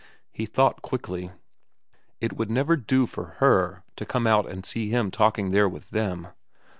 He 0.31 0.47
thought 0.47 0.81
quickly. 0.81 1.29
It 2.19 2.33
would 2.33 2.49
never 2.49 2.75
do 2.75 3.05
for 3.05 3.35
Her 3.37 3.83
to 3.97 4.03
come 4.03 4.25
out 4.25 4.49
and 4.49 4.65
see 4.65 4.89
him 4.89 5.11
talking 5.11 5.51
there 5.51 5.69
with 5.69 5.91
them. 5.91 6.29